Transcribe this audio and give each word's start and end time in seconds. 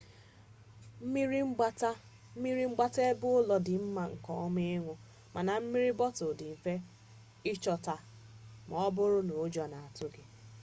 mmiri 2.39 2.59
mgbata 2.69 3.01
ebeụlọ 3.11 3.55
dị 3.65 3.73
mma 3.83 4.03
nke 4.13 4.31
ọma 4.45 4.61
ịn̄ụ 4.75 4.93
mana 5.33 5.51
mmiri 5.61 5.91
bọtụlụ 5.99 6.33
dị 6.39 6.47
mfe 6.53 6.73
ịchọta 7.51 7.95
ma 8.67 8.75
ọ 8.85 8.87
bụrụ 8.95 9.19
na 9.27 9.33
ụjọ 9.43 9.63
na-atụ 9.71 10.05
gị 10.13 10.23